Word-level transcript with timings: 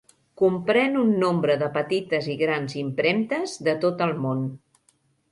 Comprèn 0.41 0.95
un 1.01 1.09
nombre 1.23 1.57
de 1.63 1.67
petites 1.75 2.29
i 2.35 2.37
grans 2.39 2.73
impremtes 2.85 3.53
de 3.69 3.75
tot 3.85 4.01
el 4.07 4.15
món. 4.23 4.41